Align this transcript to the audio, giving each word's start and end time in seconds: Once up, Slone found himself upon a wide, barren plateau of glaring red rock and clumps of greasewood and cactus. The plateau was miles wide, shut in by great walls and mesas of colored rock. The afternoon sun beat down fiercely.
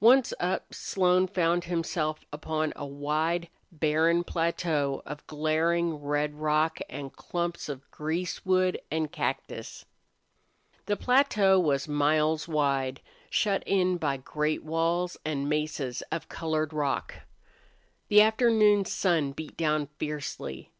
Once 0.00 0.32
up, 0.40 0.72
Slone 0.72 1.26
found 1.26 1.64
himself 1.64 2.24
upon 2.32 2.72
a 2.74 2.86
wide, 2.86 3.48
barren 3.70 4.24
plateau 4.24 5.02
of 5.04 5.26
glaring 5.26 5.96
red 5.96 6.36
rock 6.36 6.78
and 6.88 7.12
clumps 7.14 7.68
of 7.68 7.84
greasewood 7.90 8.80
and 8.90 9.12
cactus. 9.12 9.84
The 10.86 10.96
plateau 10.96 11.60
was 11.60 11.86
miles 11.86 12.48
wide, 12.48 13.02
shut 13.28 13.62
in 13.66 13.98
by 13.98 14.16
great 14.16 14.64
walls 14.64 15.18
and 15.22 15.50
mesas 15.50 16.00
of 16.10 16.30
colored 16.30 16.72
rock. 16.72 17.16
The 18.08 18.22
afternoon 18.22 18.86
sun 18.86 19.32
beat 19.32 19.54
down 19.58 19.88
fiercely. 19.98 20.72